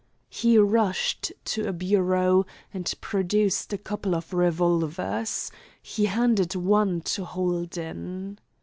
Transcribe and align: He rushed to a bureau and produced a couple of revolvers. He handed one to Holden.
He 0.31 0.57
rushed 0.57 1.31
to 1.45 1.67
a 1.67 1.71
bureau 1.71 2.47
and 2.73 2.91
produced 3.01 3.71
a 3.71 3.77
couple 3.77 4.15
of 4.15 4.33
revolvers. 4.33 5.51
He 5.79 6.05
handed 6.05 6.55
one 6.55 7.01
to 7.01 7.23
Holden. 7.23 8.39